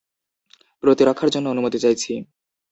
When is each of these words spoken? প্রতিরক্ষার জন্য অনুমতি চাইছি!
প্রতিরক্ষার 0.83 1.29
জন্য 1.29 1.45
অনুমতি 1.49 1.77
চাইছি! 1.79 2.11